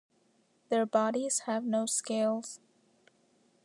[0.69, 2.59] Their bodies have no scales.